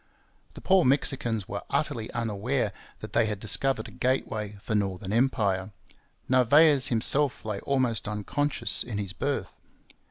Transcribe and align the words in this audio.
The 0.55 0.61
poor 0.61 0.83
Mexicans 0.83 1.47
were 1.47 1.61
utterly 1.69 2.09
unaware 2.11 2.73
that 3.01 3.13
they 3.13 3.27
had 3.27 3.39
discovered 3.39 3.87
a 3.87 3.91
gateway 3.91 4.57
for 4.59 4.73
northern 4.73 5.13
empire. 5.13 5.73
Narvaez 6.27 6.87
himself 6.87 7.45
lay 7.45 7.59
almost 7.59 8.07
unconscious 8.07 8.81
in 8.81 8.97
his 8.97 9.13
berth. 9.13 9.51